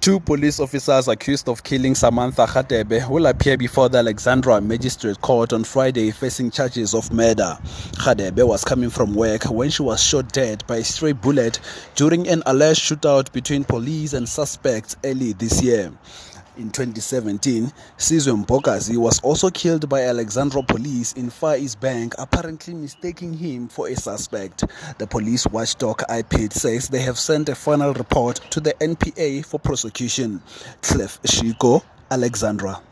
Two 0.00 0.20
police 0.20 0.60
officers 0.60 1.08
accused 1.08 1.48
of 1.48 1.64
killing 1.64 1.96
Samantha 1.96 2.46
Radebe 2.46 3.10
will 3.10 3.26
appear 3.26 3.58
before 3.58 3.88
the 3.88 3.98
Alexandra 3.98 4.60
Magistrate 4.60 5.20
Court 5.20 5.52
on 5.52 5.64
Friday 5.64 6.12
facing 6.12 6.52
charges 6.52 6.94
of 6.94 7.12
murder. 7.12 7.58
Radebe 8.04 8.46
was 8.46 8.62
coming 8.62 8.90
from 8.90 9.12
work 9.16 9.42
when 9.46 9.70
she 9.70 9.82
was 9.82 10.00
shot 10.00 10.32
dead 10.32 10.62
by 10.68 10.76
a 10.76 10.84
stray 10.84 11.12
bullet 11.12 11.58
during 11.96 12.28
an 12.28 12.44
alleged 12.46 12.80
shootout 12.80 13.32
between 13.32 13.64
police 13.64 14.12
and 14.12 14.28
suspects 14.28 14.96
early 15.02 15.32
this 15.32 15.60
year. 15.62 15.92
In 16.58 16.70
2017, 16.70 17.72
Sizwe 17.96 18.44
Mpokazi 18.44 18.96
was 18.96 19.20
also 19.20 19.48
killed 19.48 19.88
by 19.88 20.02
Alexandra 20.02 20.60
police 20.60 21.12
in 21.12 21.30
Far 21.30 21.56
East 21.56 21.78
Bank, 21.80 22.16
apparently 22.18 22.74
mistaking 22.74 23.32
him 23.32 23.68
for 23.68 23.86
a 23.86 23.94
suspect. 23.94 24.64
The 24.98 25.06
police 25.06 25.46
watchdog 25.46 25.98
IPID 26.08 26.52
says 26.52 26.88
they 26.88 27.02
have 27.02 27.16
sent 27.16 27.48
a 27.48 27.54
final 27.54 27.94
report 27.94 28.40
to 28.50 28.58
the 28.58 28.74
NPA 28.80 29.46
for 29.46 29.60
prosecution. 29.60 30.42
Clef 30.82 31.22
Shiko, 31.22 31.84
Alexandra. 32.10 32.82